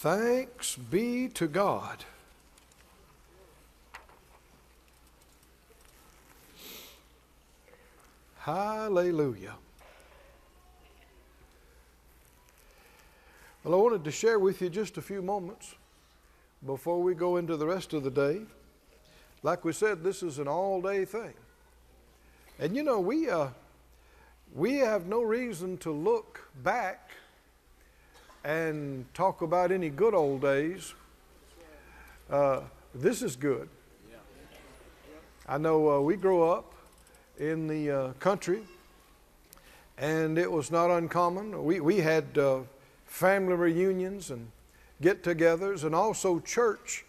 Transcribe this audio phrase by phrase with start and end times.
[0.00, 2.06] Thanks be to God.
[8.38, 9.52] Hallelujah.
[13.62, 15.74] Well, I wanted to share with you just a few moments
[16.64, 18.40] before we go into the rest of the day.
[19.42, 21.34] Like we said, this is an all day thing.
[22.58, 23.48] And you know, we, uh,
[24.54, 27.10] we have no reason to look back
[28.44, 30.94] and talk about any good old days.
[32.30, 32.60] Uh,
[32.94, 33.68] this is good.
[35.46, 36.72] I know uh, we grew up
[37.38, 38.62] in the uh, country,
[39.98, 41.64] and it was not uncommon.
[41.64, 42.60] We, we had uh,
[43.06, 44.50] family reunions and
[45.02, 47.04] get togethers, and also church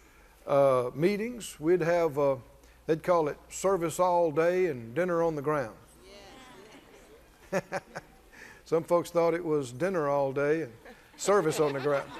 [0.46, 1.60] uh, meetings.
[1.60, 2.36] We'd have, uh,
[2.86, 5.76] they'd call it service all day and dinner on the ground.
[8.64, 10.72] Some folks thought it was dinner all day and
[11.22, 12.10] service on the ground.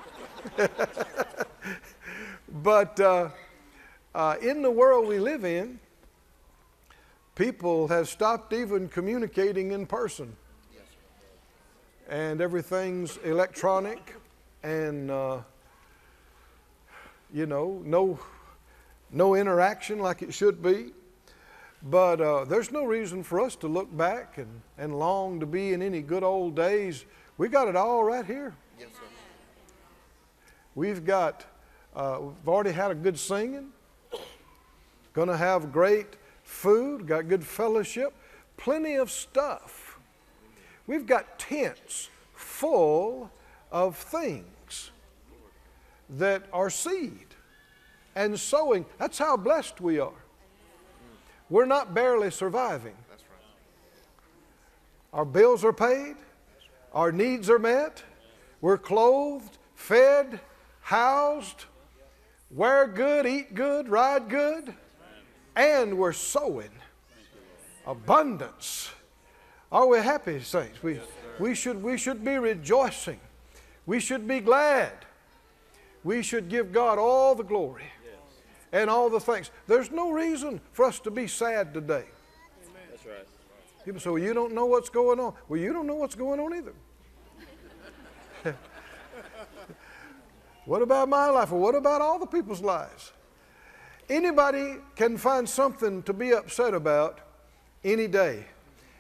[2.63, 3.31] but uh,
[4.15, 5.81] uh, in the world we live in,
[7.35, 10.37] people have stopped even communicating in person.
[12.09, 14.15] And everything's electronic
[14.63, 15.39] and, uh,
[17.35, 18.21] you know, no,
[19.11, 20.93] no interaction like it should be.
[21.83, 25.73] But uh, there's no reason for us to look back and, and long to be
[25.73, 27.05] in any good old days.
[27.37, 28.55] We got it all right here.
[30.75, 31.45] We've got,
[31.95, 33.69] uh, we've already had a good singing,
[35.13, 38.15] going to have great food, got good fellowship,
[38.57, 39.99] plenty of stuff.
[40.87, 43.31] We've got tents full
[43.71, 44.91] of things
[46.09, 47.27] that are seed
[48.15, 48.87] and sowing.
[48.99, 50.13] That's how blessed we are.
[51.51, 52.95] We're not barely surviving.
[55.13, 56.17] Our bills are paid,
[56.95, 58.03] our needs are met,
[58.63, 60.41] we're clothed, fed,
[60.83, 61.65] housed,
[62.51, 64.75] wear good, eat good, ride good,
[65.57, 66.71] and we're sowing
[67.87, 68.91] abundance.
[69.71, 70.83] Are we happy, saints?
[70.83, 71.01] We,
[71.39, 73.21] we, should, we should be rejoicing.
[73.87, 74.93] We should be glad.
[76.05, 77.85] We should give God all the glory
[78.73, 79.51] and all the things.
[79.67, 82.05] There's no reason for us to be sad today.
[82.91, 83.27] That's right.
[83.85, 85.35] People say, well, you don't know what's going on.
[85.49, 86.73] Well, you don't know what's going on either.
[90.65, 91.53] what about my life?
[91.53, 93.13] Or what about all the people's lives?
[94.09, 97.21] Anybody can find something to be upset about
[97.85, 98.45] any day.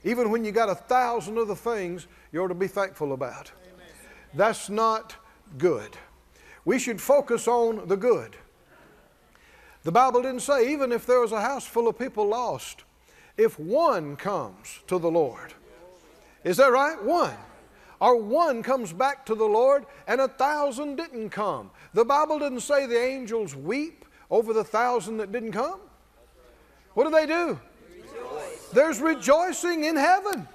[0.04, 3.52] Even when you got a thousand other things you ought to be thankful about.
[3.62, 3.86] Amen.
[4.34, 5.14] That's not
[5.58, 5.96] good.
[6.64, 8.36] We should focus on the good.
[9.84, 12.84] The Bible didn't say, even if there was a house full of people lost,
[13.36, 15.54] if one comes to the Lord.
[16.44, 17.02] Is that right?
[17.02, 17.34] One.
[18.02, 21.70] Or one comes back to the Lord and a thousand didn't come.
[21.94, 25.80] The Bible didn't say the angels weep over the thousand that didn't come.
[26.92, 27.58] What do they do?
[27.96, 28.68] Rejoice.
[28.74, 30.46] There's rejoicing in heaven.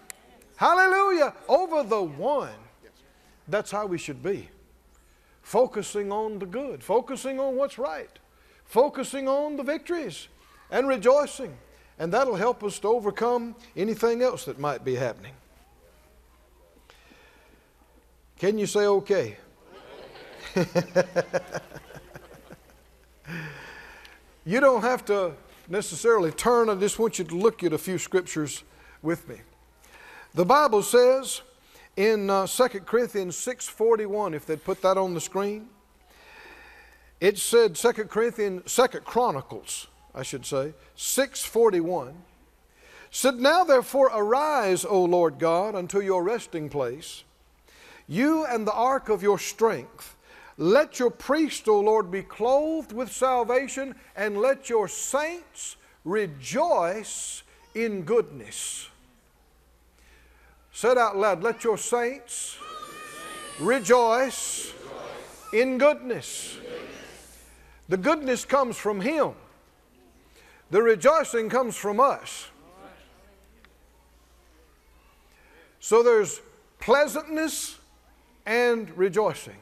[0.58, 1.34] Hallelujah.
[1.48, 2.54] Over the one.
[3.48, 4.50] That's how we should be.
[5.42, 8.20] Focusing on the good, focusing on what's right
[8.68, 10.28] focusing on the victories
[10.70, 11.58] and rejoicing.
[12.00, 15.34] And that'll help us to overcome anything else that might be happening.
[18.40, 19.38] Can you say okay?
[24.46, 25.34] you don't have to
[25.68, 26.70] necessarily turn.
[26.70, 28.64] I just want you to look at a few scriptures
[29.02, 29.38] with me.
[30.36, 31.42] The Bible says
[31.96, 35.70] in uh, 2 Corinthians 6:41, if they'd put that on the screen,
[37.20, 42.14] it said 2 Corinthians, 2 Chronicles, I should say, 641,
[43.10, 47.24] said, Now therefore arise, O Lord God, unto your resting place,
[48.08, 50.16] you and the ark of your strength.
[50.58, 57.44] Let your priest, O Lord, be clothed with salvation, and let your saints rejoice
[57.76, 58.90] in goodness.
[60.72, 62.58] Said out loud, let your saints
[63.60, 64.74] rejoice
[65.54, 66.58] in goodness.
[67.90, 69.32] The goodness comes from Him,
[70.72, 72.50] the rejoicing comes from us.
[75.80, 76.42] So there's
[76.80, 77.77] pleasantness
[78.48, 79.58] and rejoicing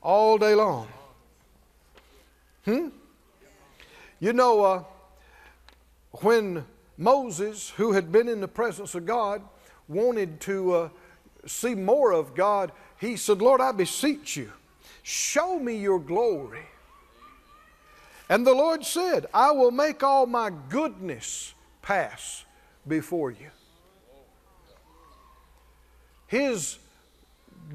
[0.00, 0.86] all day long.
[2.64, 2.88] Hmm?
[4.20, 4.84] You know, uh,
[6.22, 6.64] when
[6.96, 9.42] Moses, who had been in the presence of God,
[9.88, 10.88] wanted to uh,
[11.46, 12.70] see more of God,
[13.00, 14.52] he said, Lord, I beseech you,
[15.02, 16.66] show me your glory.
[18.28, 22.44] And the Lord said, I will make all my goodness pass
[22.86, 23.50] before you.
[26.28, 26.78] His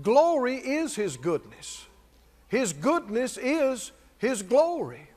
[0.01, 1.85] glory is His goodness.
[2.47, 5.09] His goodness is His glory.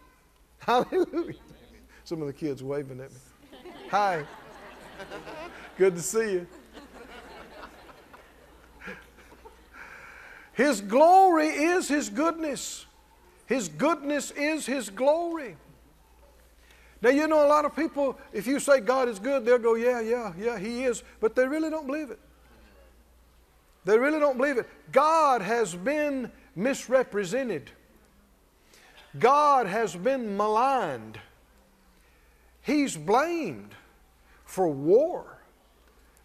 [0.58, 1.34] Hallelujah.
[2.04, 3.18] Some of the kids waving at me.
[3.90, 4.24] Hi.
[5.76, 6.46] Good to see you.
[10.52, 12.86] His glory is His goodness.
[13.46, 15.56] His goodness is His glory.
[17.02, 19.74] Now, you know, a lot of people, if you say God is good, they'll go,
[19.74, 22.20] yeah, yeah, yeah, He is, but they really don't believe it.
[23.84, 24.68] They really don't believe it.
[24.92, 27.70] God has been misrepresented,
[29.18, 31.18] God has been maligned,
[32.62, 33.74] He's blamed
[34.44, 35.38] for war,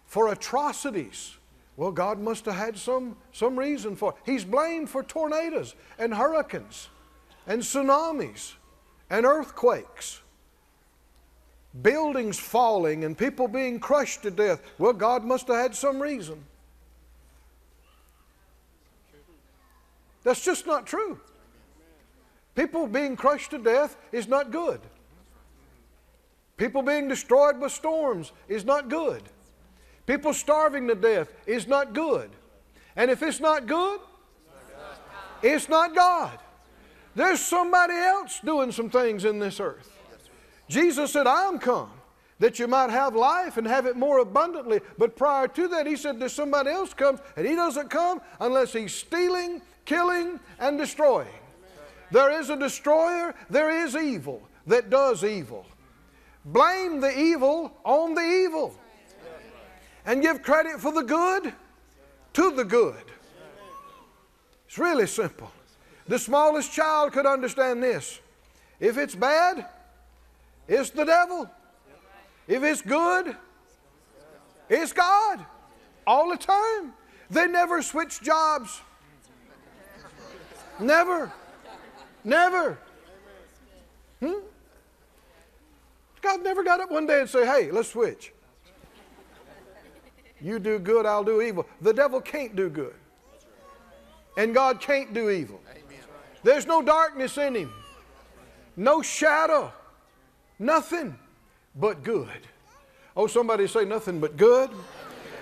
[0.06, 1.36] for atrocities.
[1.78, 4.16] Well, God must have had some, some reason for it.
[4.24, 6.88] He's blamed for tornadoes and hurricanes
[7.46, 8.54] and tsunamis
[9.10, 10.22] and earthquakes
[11.82, 14.62] buildings falling and people being crushed to death.
[14.78, 16.44] Well, God must have had some reason.
[20.26, 21.20] That's just not true.
[22.56, 24.80] People being crushed to death is not good.
[26.56, 29.22] People being destroyed by storms is not good.
[30.04, 32.28] People starving to death is not good.
[32.96, 34.00] And if it's not good,
[35.42, 36.36] it's not God.
[37.14, 39.96] There's somebody else doing some things in this earth.
[40.68, 41.92] Jesus said, I'm come
[42.38, 44.80] that you might have life and have it more abundantly.
[44.98, 48.72] But prior to that, he said, There's somebody else comes, and he doesn't come unless
[48.72, 51.28] he's stealing, killing, and destroying.
[52.10, 55.66] There is a destroyer, there is evil that does evil.
[56.44, 58.74] Blame the evil on the evil.
[60.04, 61.52] And give credit for the good
[62.34, 62.94] to the good.
[64.68, 65.50] It's really simple.
[66.06, 68.20] The smallest child could understand this.
[68.78, 69.66] If it's bad,
[70.68, 71.50] it's the devil.
[72.48, 73.36] If it's good,
[74.68, 75.44] it's God.
[76.06, 76.92] All the time.
[77.30, 78.80] They never switch jobs.
[80.78, 81.32] Never.
[82.22, 82.78] Never.
[84.20, 84.40] Hmm?
[86.22, 88.32] God never got up one day and say, hey, let's switch.
[90.40, 91.66] You do good, I'll do evil.
[91.80, 92.94] The devil can't do good.
[94.36, 95.60] And God can't do evil.
[96.42, 97.72] There's no darkness in him,
[98.76, 99.72] no shadow.
[100.58, 101.18] Nothing
[101.78, 102.28] but good.
[103.16, 104.70] Oh, somebody say nothing but good.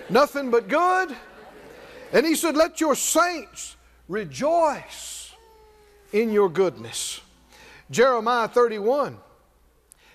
[0.09, 1.15] Nothing but good.
[2.13, 3.75] And he said, Let your saints
[4.07, 5.33] rejoice
[6.13, 7.21] in your goodness.
[7.91, 9.17] Jeremiah 31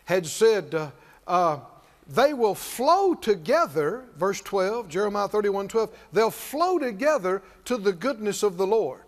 [0.05, 0.90] had said, uh,
[1.26, 1.61] uh,
[2.08, 8.43] They will flow together, verse 12, Jeremiah 31 12, they'll flow together to the goodness
[8.43, 9.02] of the Lord.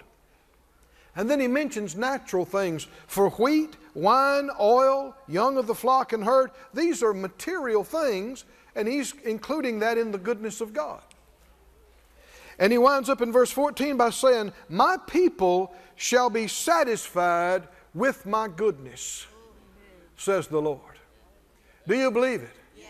[1.16, 6.24] And then he mentions natural things for wheat, wine, oil, young of the flock and
[6.24, 6.50] herd.
[6.72, 8.44] These are material things,
[8.74, 11.02] and he's including that in the goodness of God.
[12.58, 18.24] And he winds up in verse 14 by saying, My people shall be satisfied with
[18.26, 19.26] my goodness,
[20.16, 20.80] says the Lord.
[21.86, 22.56] Do you believe it?
[22.76, 22.88] Yes.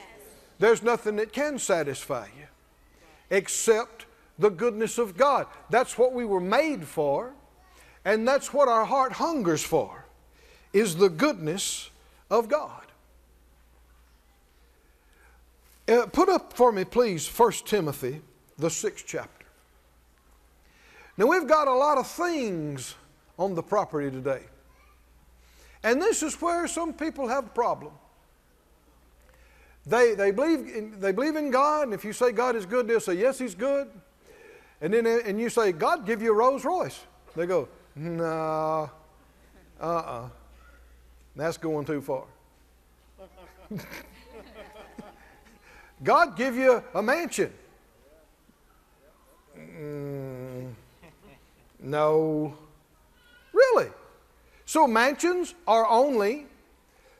[0.58, 2.46] There's nothing that can satisfy you
[3.30, 4.06] except
[4.38, 5.46] the goodness of God.
[5.70, 7.32] That's what we were made for.
[8.04, 10.01] And that's what our heart hungers for
[10.72, 11.90] is the goodness
[12.30, 12.82] of God.
[15.88, 18.20] Uh, put up for me, please, 1 Timothy,
[18.56, 19.46] the sixth chapter.
[21.16, 22.94] Now, we've got a lot of things
[23.38, 24.42] on the property today.
[25.82, 27.92] And this is where some people have a problem.
[29.84, 32.86] They, they, believe in, they believe in God, and if you say God is good,
[32.86, 33.90] they'll say, Yes, He's good.
[34.80, 37.00] And then and you say, God, give you a Rolls Royce.
[37.36, 38.90] They go, no.
[39.80, 39.88] Uh uh-uh.
[39.88, 40.28] uh.
[41.34, 42.24] That's going too far.
[46.02, 47.52] God give you a mansion.
[49.56, 50.72] Mm,
[51.80, 52.54] no.
[53.52, 53.88] Really?
[54.66, 56.46] So mansions are only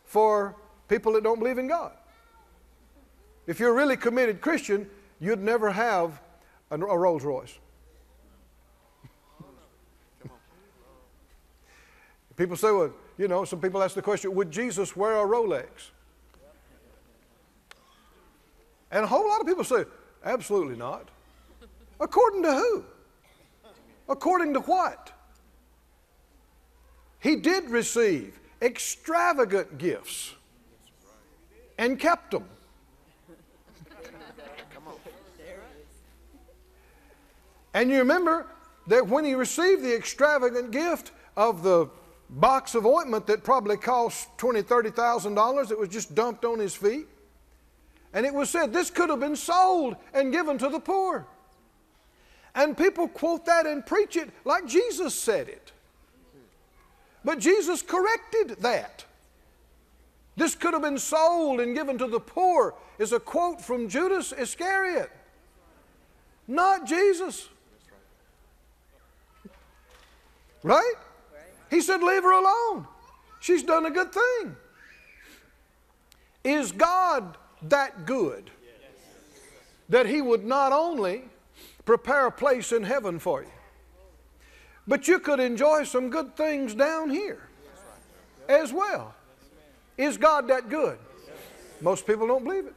[0.05, 0.57] for
[0.89, 1.93] people that don't believe in God.
[3.47, 4.89] If you're a really committed Christian,
[5.21, 6.21] you'd never have
[6.71, 7.59] a, a Rolls Royce.
[12.37, 15.91] People say, well, you know, some people ask the question, would Jesus wear a Rolex?
[18.91, 19.85] And a whole lot of people say,
[20.25, 21.09] absolutely not.
[22.01, 22.85] According to who?
[24.09, 25.13] According to what?
[27.21, 30.35] He did receive extravagant gifts
[31.79, 32.45] and kept them.
[37.75, 38.47] And you remember
[38.89, 41.89] that when he received the extravagant gift of the
[42.33, 45.71] box of ointment that probably cost twenty, thirty thousand dollars.
[45.71, 47.07] It was just dumped on his feet,
[48.13, 51.27] and it was said this could have been sold and given to the poor.
[52.55, 55.73] And people quote that and preach it like Jesus said it.
[57.25, 59.05] But Jesus corrected that.
[60.37, 64.33] This could have been sold and given to the poor, is a quote from Judas
[64.33, 65.11] Iscariot,
[66.49, 67.49] not Jesus.
[70.63, 70.95] Right?
[71.73, 72.87] He said, Leave her alone.
[73.41, 74.55] She's done a good thing.
[76.45, 78.51] Is God that good
[79.89, 81.25] that He would not only
[81.87, 83.49] prepare a place in heaven for you,
[84.87, 87.49] but you could enjoy some good things down here
[88.51, 89.15] as well?
[89.97, 90.99] Is God that good?
[91.81, 92.75] Most people don't believe it.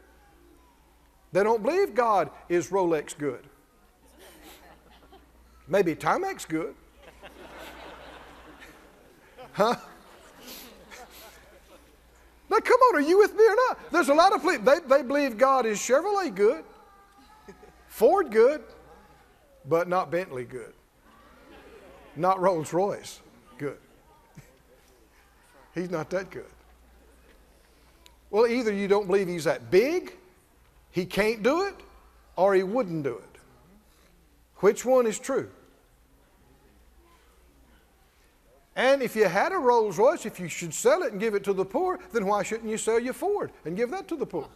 [1.34, 3.44] They don't believe God is Rolex good.
[5.68, 6.76] Maybe Timex good.
[9.56, 9.74] Huh?
[12.50, 13.92] Now, come on, are you with me or not?
[13.92, 16.66] There's a lot of people, they, they believe God is Chevrolet good,
[17.88, 18.62] Ford good,
[19.66, 20.74] but not Bentley good,
[22.18, 23.22] not Rolls Royce
[23.58, 23.78] good.
[25.74, 26.52] He's not that good.
[28.32, 30.18] Well, either you don't believe he's that big,
[30.92, 31.76] he can't do it,
[32.36, 33.40] or he wouldn't do it.
[34.58, 35.50] Which one is true?
[38.76, 41.46] And if you had a Rolls Royce, if you should sell it and give it
[41.46, 44.26] to the poor, then why shouldn't you sell your Ford and give that to the
[44.26, 44.50] poor?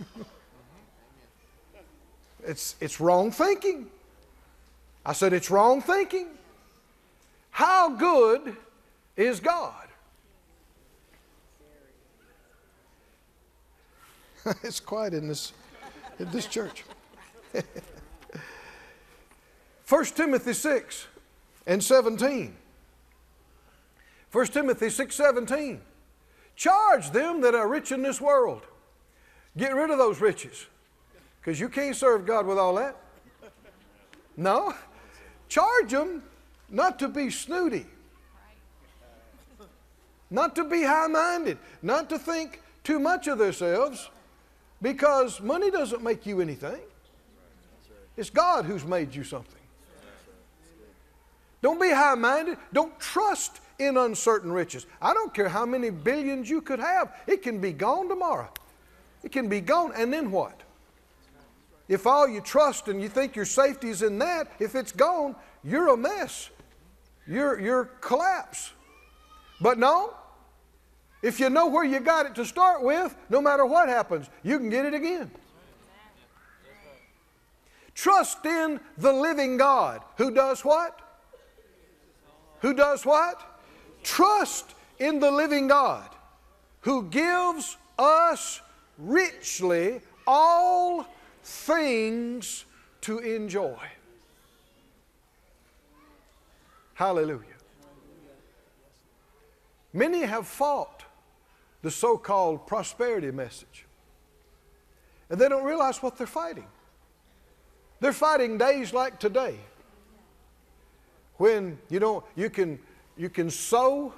[2.44, 3.86] it's, it's wrong thinking.
[5.04, 6.30] I said it's wrong thinking.
[7.50, 8.56] How good
[9.16, 9.86] is God?
[14.64, 15.52] it's quiet in this,
[16.18, 16.82] in this church.
[19.88, 21.06] 1 Timothy 6
[21.66, 22.56] and 17.
[24.32, 25.80] 1 Timothy 6 17.
[26.54, 28.62] Charge them that are rich in this world.
[29.56, 30.66] Get rid of those riches.
[31.40, 32.96] Because you can't serve God with all that.
[34.36, 34.74] No.
[35.48, 36.22] Charge them
[36.68, 37.86] not to be snooty,
[40.30, 44.10] not to be high minded, not to think too much of themselves,
[44.82, 46.80] because money doesn't make you anything.
[48.16, 49.60] It's God who's made you something.
[51.62, 52.58] Don't be high minded.
[52.72, 54.86] Don't trust in uncertain riches.
[55.00, 58.48] I don't care how many billions you could have, it can be gone tomorrow.
[59.22, 60.62] It can be gone, and then what?
[61.88, 65.36] If all you trust and you think your safety is in that, if it's gone,
[65.62, 66.50] you're a mess.
[67.26, 68.72] You're, you're collapse.
[69.60, 70.14] But no,
[71.22, 74.58] if you know where you got it to start with, no matter what happens, you
[74.58, 75.30] can get it again.
[77.94, 81.00] Trust in the living God who does what?
[82.60, 83.40] Who does what?
[84.02, 86.08] Trust in the living God
[86.80, 88.60] who gives us
[88.98, 91.06] richly all
[91.42, 92.64] things
[93.02, 93.78] to enjoy.
[96.94, 97.42] Hallelujah.
[99.92, 101.04] Many have fought
[101.82, 103.86] the so called prosperity message,
[105.30, 106.66] and they don't realize what they're fighting.
[108.00, 109.58] They're fighting days like today
[111.36, 112.78] when you know you can
[113.16, 114.12] you can sow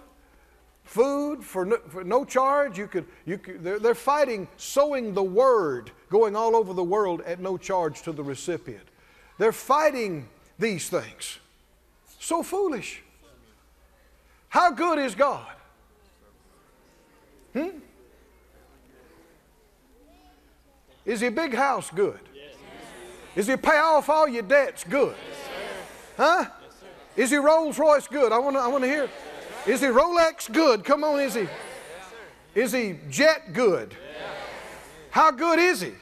[0.88, 2.78] food for no, for no charge.
[2.78, 7.20] You could, you could, they're, they're fighting sowing the word going all over the world
[7.26, 8.86] at no charge to the recipient.
[9.36, 11.38] They're fighting these things.
[12.18, 13.02] So foolish.
[14.48, 15.52] How good is God?
[17.52, 17.68] Hmm?
[21.04, 22.20] Is he big house good?
[23.36, 25.14] Is he pay off all your debts good?
[26.16, 26.46] Huh?
[27.18, 28.30] Is he Rolls Royce good?
[28.30, 29.10] I want to I wanna hear.
[29.66, 30.84] Is he Rolex good?
[30.84, 31.48] Come on, is he?
[32.54, 33.94] Is he jet good?
[35.10, 35.92] How good is he?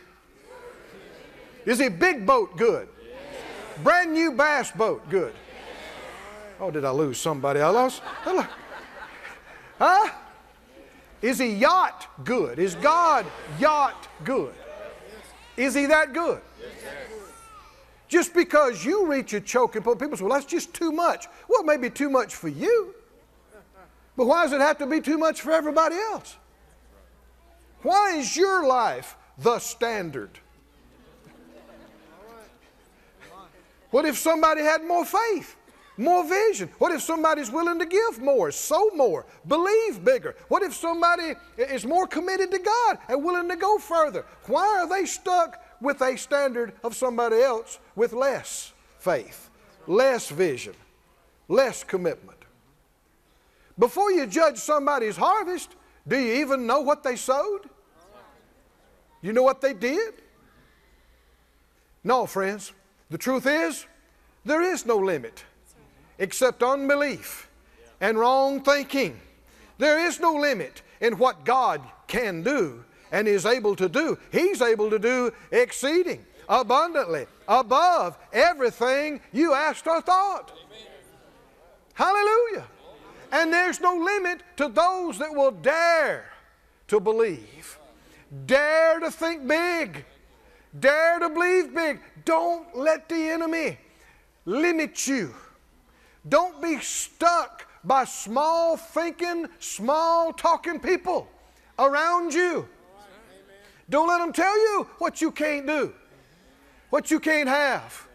[1.64, 2.87] Is he big boat good?
[3.82, 5.32] Brand new bass boat good?
[6.61, 7.61] Oh, did I lose somebody?
[7.61, 8.02] I lost.
[9.78, 10.11] Huh?
[11.23, 12.58] Is he yacht good?
[12.58, 13.25] Is God
[13.58, 14.52] yacht good?
[15.56, 16.42] Is he that good?
[18.08, 21.26] Just because you reach a choking point, people say, well, that's just too much.
[21.48, 22.94] Well, it may be too much for you,
[24.16, 26.36] but why does it have to be too much for everybody else?
[27.82, 30.30] Why is your life the standard?
[33.90, 35.56] What if somebody had more faith,
[35.96, 36.70] more vision?
[36.78, 40.36] What if somebody's willing to give more, sow more, believe bigger?
[40.48, 44.25] What if somebody is more committed to God and willing to go further?
[44.46, 49.50] Why are they stuck with a standard of somebody else with less faith,
[49.88, 50.74] less vision,
[51.48, 52.38] less commitment.
[53.78, 55.74] Before you judge somebody's harvest,
[56.06, 57.62] do you even know what they sowed?
[59.22, 60.14] You know what they did?
[62.04, 62.72] No, friends.
[63.10, 63.86] The truth is,
[64.44, 65.44] there is no limit.
[66.18, 67.48] except unbelief
[68.00, 69.18] and wrong thinking.
[69.78, 74.18] There is no limit in what God can do and is able to do.
[74.32, 80.52] He's able to do exceeding, abundantly, above everything you asked or thought.
[81.94, 82.66] Hallelujah.
[83.32, 86.30] And there's no limit to those that will dare
[86.88, 87.78] to believe,
[88.46, 90.04] dare to think big,
[90.78, 92.00] dare to believe big.
[92.24, 93.78] Don't let the enemy
[94.44, 95.34] limit you.
[96.28, 101.28] Don't be stuck by small thinking, small talking people
[101.78, 102.68] around you.
[103.88, 105.92] Don't let them tell you what you can't do,
[106.90, 108.06] what you can't have,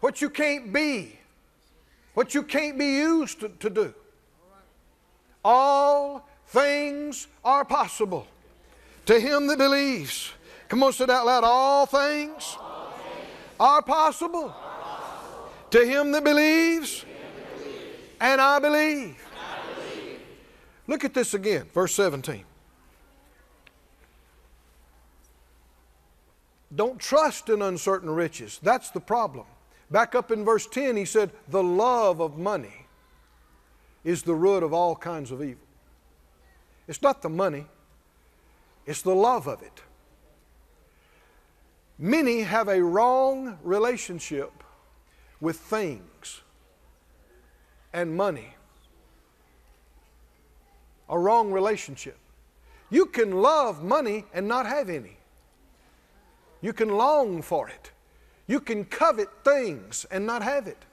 [0.00, 1.18] what you can't be,
[2.14, 3.94] what you can't be used to, to do.
[5.44, 8.26] All things are possible
[9.06, 10.32] to him that believes.
[10.68, 11.44] Come on, say it out loud.
[11.44, 12.56] All things,
[13.60, 14.54] are possible
[15.70, 17.04] to him that believes,
[18.18, 19.16] and I believe.
[20.86, 22.44] Look at this again, verse 17.
[26.74, 28.60] Don't trust in uncertain riches.
[28.62, 29.46] That's the problem.
[29.90, 32.86] Back up in verse 10, he said, The love of money
[34.04, 35.66] is the root of all kinds of evil.
[36.86, 37.66] It's not the money,
[38.86, 39.82] it's the love of it.
[41.98, 44.52] Many have a wrong relationship
[45.40, 46.40] with things
[47.92, 48.54] and money.
[51.08, 52.16] A wrong relationship.
[52.88, 55.19] You can love money and not have any.
[56.60, 57.90] You can long for it.
[58.46, 60.84] You can covet things and not have it.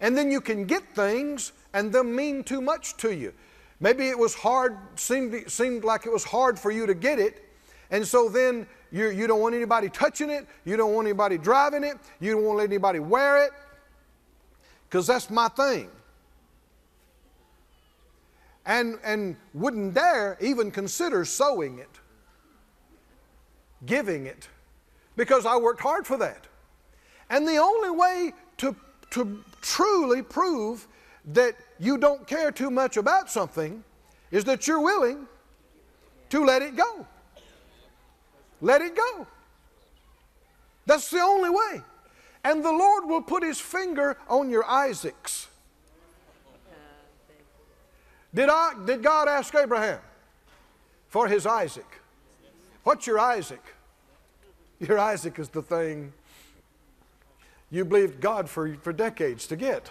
[0.00, 3.32] And then you can get things and them mean too much to you.
[3.80, 7.44] Maybe it was hard, seemed, seemed like it was hard for you to get it,
[7.90, 11.84] and so then you, you don't want anybody touching it, you don't want anybody driving
[11.84, 13.50] it, you don't want let anybody wear it,
[14.88, 15.90] because that's my thing.
[18.64, 22.00] And, and wouldn't dare even consider sowing it,
[23.84, 24.48] giving it,
[25.16, 26.46] because I worked hard for that.
[27.30, 28.76] And the only way to,
[29.10, 30.86] to truly prove
[31.32, 33.82] that you don't care too much about something
[34.30, 35.26] is that you're willing
[36.30, 37.06] to let it go.
[38.60, 39.26] Let it go.
[40.86, 41.82] That's the only way.
[42.44, 45.48] And the Lord will put his finger on your Isaacs.
[48.32, 49.98] Did, I, did God ask Abraham
[51.08, 51.86] for his Isaac?
[52.84, 53.62] What's your Isaac?
[54.78, 56.12] Your Isaac is the thing
[57.70, 59.90] you believed God for, for decades to get.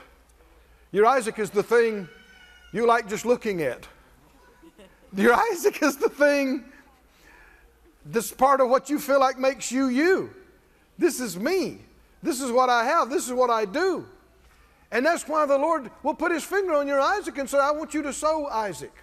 [0.92, 2.08] Your Isaac is the thing
[2.72, 3.88] you like just looking at.
[5.16, 6.66] Your Isaac is the thing
[8.06, 10.30] that's part of what you feel like makes you you.
[10.98, 11.80] This is me.
[12.22, 13.10] This is what I have.
[13.10, 14.06] This is what I do.
[14.92, 17.72] And that's why the Lord will put his finger on your Isaac and say, I
[17.72, 18.94] want you to sow Isaac.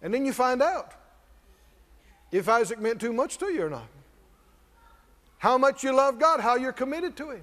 [0.00, 0.94] And then you find out
[2.32, 3.86] if Isaac meant too much to you or not.
[5.38, 7.42] How much you love God, how you're committed to Him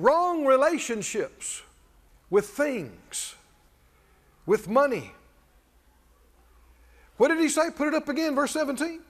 [0.00, 1.62] wrong relationships
[2.30, 3.34] with things,
[4.46, 5.12] with money.
[7.18, 7.70] What did he say?
[7.70, 9.00] Put it up again, verse 17.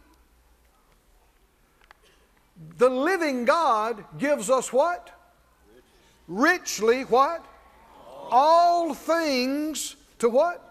[2.77, 5.11] The living God gives us what?
[6.27, 7.45] Richly what?
[8.31, 10.70] All things to what?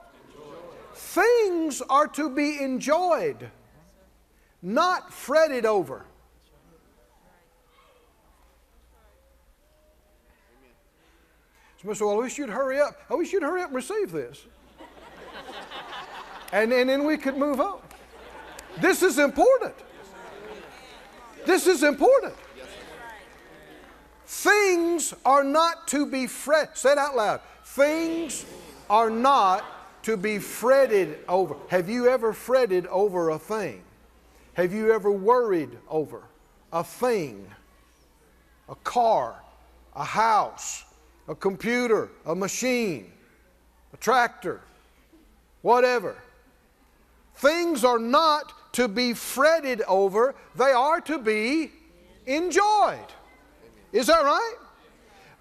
[0.99, 3.49] Things are to be enjoyed,
[4.61, 6.05] not fretted over.
[11.79, 12.99] Somebody said, Well, I wish you'd hurry up.
[13.09, 14.45] I wish you'd hurry up and receive this.
[16.51, 17.79] and, and then we could move on.
[18.81, 19.75] This is important.
[21.45, 22.35] This is important.
[24.25, 26.77] Things are not to be fret.
[26.77, 27.39] Say it out loud.
[27.63, 28.45] Things
[28.89, 29.63] are not
[30.03, 31.55] to be fretted over.
[31.69, 33.83] Have you ever fretted over a thing?
[34.53, 36.23] Have you ever worried over
[36.71, 37.47] a thing?
[38.67, 39.41] A car,
[39.95, 40.85] a house,
[41.27, 43.11] a computer, a machine,
[43.93, 44.61] a tractor,
[45.61, 46.15] whatever.
[47.35, 51.71] Things are not to be fretted over, they are to be
[52.25, 53.07] enjoyed.
[53.91, 54.55] Is that right?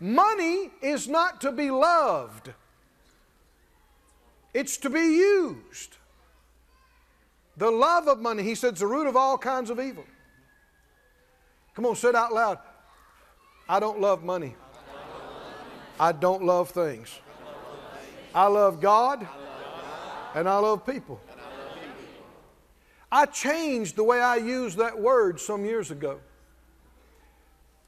[0.00, 2.52] Money is not to be loved,
[4.58, 5.96] it's to be used.
[7.56, 10.04] The love of money, he said, is the root of all kinds of evil.
[11.74, 12.58] Come on, say it out loud.
[13.68, 14.56] I don't love money.
[16.00, 17.20] I don't love things.
[18.34, 19.28] I love God
[20.34, 21.20] and I love people.
[23.12, 26.18] I changed the way I used that word some years ago.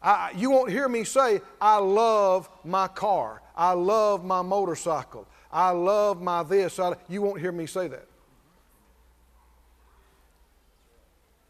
[0.00, 3.42] I, you won't hear me say, I love my car.
[3.56, 5.26] I love my motorcycle.
[5.52, 6.78] I love my this.
[6.78, 8.06] I, you won't hear me say that.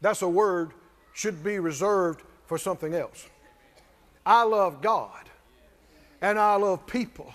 [0.01, 0.71] That's a word
[1.13, 3.27] should be reserved for something else.
[4.25, 5.29] I love God
[6.21, 7.33] and I love people.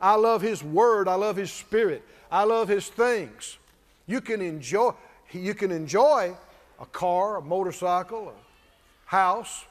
[0.00, 1.06] I love His Word.
[1.06, 2.02] I love His Spirit.
[2.30, 3.58] I love His things.
[4.06, 4.92] You can enjoy,
[5.30, 6.36] you can enjoy
[6.80, 9.64] a car, a motorcycle, a house,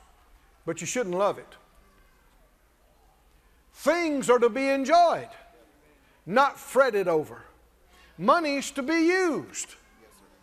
[0.65, 1.55] but you shouldn't love it.
[3.73, 5.29] Things are to be enjoyed,
[6.25, 7.43] not fretted over.
[8.17, 9.75] Money's to be used,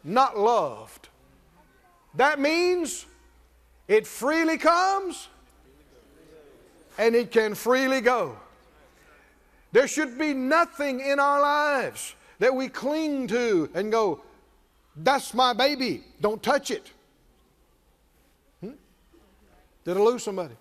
[0.03, 1.09] not loved.
[2.15, 3.07] That means
[3.87, 5.29] it freely comes
[6.99, 8.37] and it can freely go.
[9.73, 14.23] There should be nothing in our lives that we cling to and go,
[14.97, 16.91] that's my baby, don't touch it.
[18.61, 18.73] Hmm?
[19.85, 20.55] Did I lose somebody?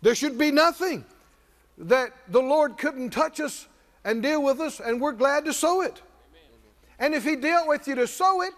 [0.00, 1.04] There should be nothing
[1.78, 3.66] that the Lord couldn't touch us
[4.04, 6.02] and deal with us, and we're glad to sow it.
[6.98, 8.54] And if He dealt with you to sow it,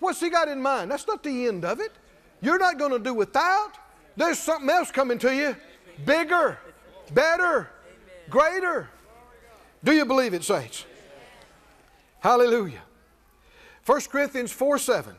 [0.00, 0.90] what's He got in mind?
[0.90, 1.92] That's not the end of it.
[2.40, 3.72] You're not going to do without.
[4.16, 5.56] There's something else coming to you
[6.04, 6.58] bigger,
[7.12, 7.70] better,
[8.28, 8.88] greater.
[9.82, 10.84] Do you believe it, saints?
[12.20, 12.82] Hallelujah.
[13.86, 15.14] 1 Corinthians 4 7.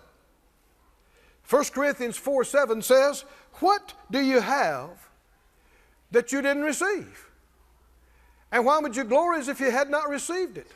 [1.48, 4.90] 1 Corinthians 4 7 says, What do you have
[6.12, 7.30] that you didn't receive?
[8.52, 10.68] And why would you glory as if you had not received it?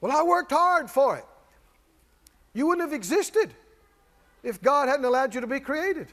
[0.00, 1.24] Well, I worked hard for it.
[2.54, 3.54] You wouldn't have existed
[4.42, 6.08] if God hadn't allowed you to be created.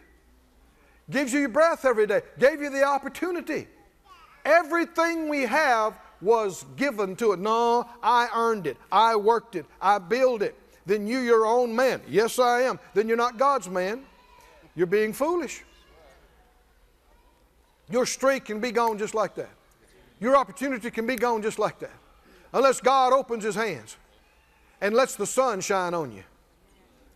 [1.10, 3.68] Gives you your breath every day, gave you the opportunity.
[4.46, 7.40] Everything we have was given to it.
[7.40, 8.78] No, I earned it.
[8.92, 9.66] I worked it.
[9.82, 10.56] I built it.
[10.86, 12.02] Then you, your own man.
[12.08, 12.80] Yes, I am.
[12.94, 14.04] Then you're not God's man.
[14.76, 15.64] You're being foolish.
[17.90, 19.50] Your streak can be gone just like that.
[20.20, 21.96] Your opportunity can be gone just like that.
[22.54, 23.98] Unless God opens His hands
[24.82, 26.24] and lets the sun shine on you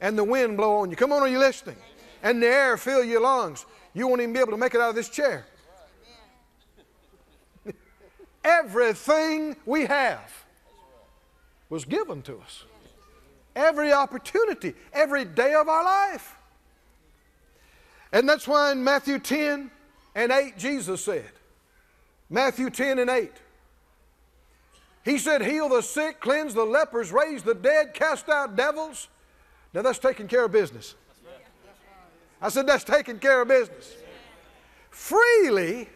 [0.02, 0.96] and the wind blow on you.
[0.96, 1.78] Come on, are you listening?
[2.22, 3.66] And the air fill your lungs.
[3.94, 5.46] You won't even be able to make it out of this chair.
[8.44, 10.32] Everything we have
[11.70, 12.64] was given to us.
[13.56, 16.36] Every opportunity, every day of our life.
[18.12, 19.72] And that's why in Matthew 10
[20.16, 21.32] and 8, Jesus said,
[22.30, 23.32] Matthew 10 and 8,
[25.04, 29.08] He said, Heal the sick, cleanse the lepers, raise the dead, cast out devils.
[29.74, 30.96] Now that's taking care of business.
[32.42, 33.94] I said, That's taking care of business.
[34.90, 35.90] Freely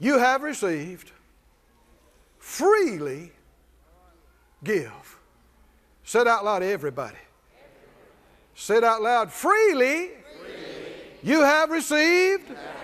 [0.00, 1.12] you have received,
[2.38, 3.32] freely
[4.62, 5.18] give.
[6.04, 7.16] Said out loud, everybody.
[8.54, 10.62] Said out loud, freely, freely.
[11.22, 12.75] you have received, have received.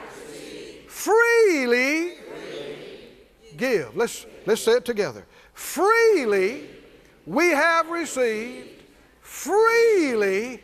[1.02, 2.12] Freely,
[3.56, 3.96] give.
[3.96, 5.26] Let's, let's say it together.
[5.52, 6.68] Freely
[7.26, 8.68] we have received,
[9.20, 10.62] freely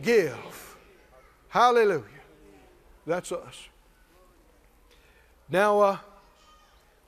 [0.00, 0.76] give.
[1.48, 2.04] Hallelujah.
[3.06, 3.68] That's us.
[5.50, 5.98] Now, uh,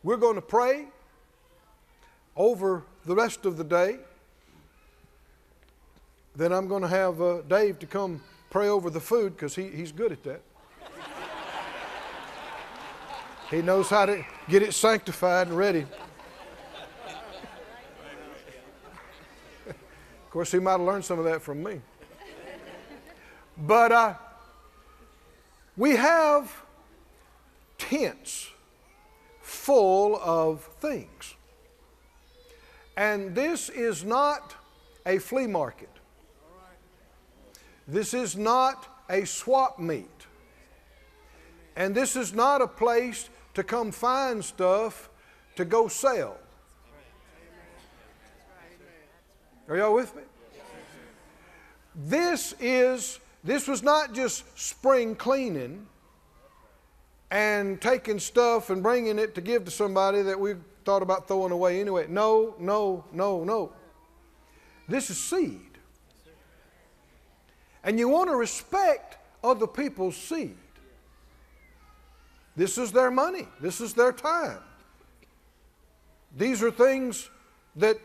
[0.02, 0.88] we're going to pray
[2.36, 3.96] over the rest of the day.
[6.36, 9.68] Then I'm going to have uh, Dave to come pray over the food because he,
[9.68, 10.42] he's good at that.
[13.52, 15.86] He knows how to get it sanctified and ready.
[19.68, 19.76] of
[20.30, 21.82] course, he might have learned some of that from me.
[23.58, 24.14] But uh,
[25.76, 26.50] we have
[27.76, 28.48] tents
[29.42, 31.34] full of things.
[32.96, 34.54] And this is not
[35.04, 35.90] a flea market.
[37.86, 40.08] This is not a swap meet.
[41.76, 45.10] And this is not a place to come find stuff
[45.56, 46.36] to go sell.
[49.68, 50.22] Are y'all with me?
[51.94, 55.86] This is this was not just spring cleaning
[57.30, 61.52] and taking stuff and bringing it to give to somebody that we thought about throwing
[61.52, 62.06] away anyway.
[62.08, 63.72] No, no, no, no.
[64.88, 65.60] This is seed.
[67.84, 70.56] And you want to respect other people's seed.
[72.56, 74.58] This is their money, this is their time.
[76.36, 77.28] These are things
[77.76, 77.98] that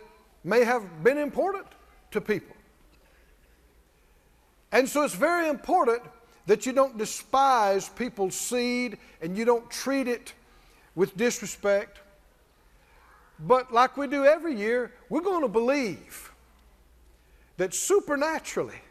[0.43, 1.65] may have been important
[2.11, 2.55] to people.
[4.71, 6.01] And so it's very important
[6.45, 10.33] that you don't despise people's seed and you don't treat it
[10.95, 11.99] with disrespect.
[13.39, 16.31] But like we do every year, we're going to believe
[17.57, 18.81] that supernaturally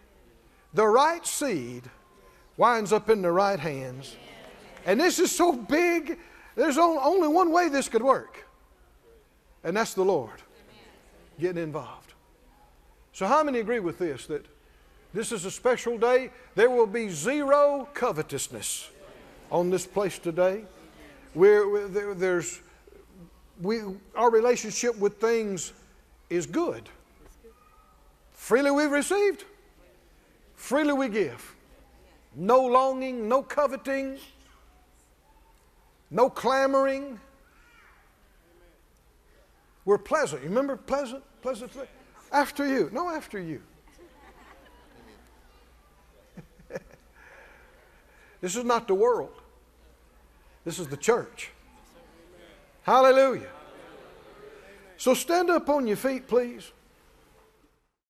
[0.73, 1.85] the right seed
[2.57, 4.17] winds up in the right hands.
[4.87, 6.17] And this is so big,
[6.55, 8.47] there's only one way this could work,
[9.65, 10.41] and that's the Lord
[11.39, 12.15] getting involved.
[13.13, 14.47] So, how many agree with this that
[15.13, 16.31] this is a special day?
[16.55, 18.89] There will be zero covetousness
[19.51, 20.65] on this place today.
[21.35, 22.61] We're, there, there's,
[23.61, 23.81] we,
[24.15, 25.73] our relationship with things
[26.31, 26.89] is good.
[28.33, 29.45] Freely we've received,
[30.55, 31.55] freely we give.
[32.37, 34.19] No longing, no coveting,
[36.11, 37.21] no clamoring.
[39.85, 40.43] We're pleasant.
[40.43, 41.23] You remember pleasant?
[41.43, 41.73] Pleasant.
[42.33, 42.91] After you.
[42.93, 43.63] No, after you.
[48.41, 49.41] this is not the world.
[50.65, 51.51] This is the church.
[52.83, 53.51] Hallelujah.
[54.97, 56.73] So stand up on your feet, please.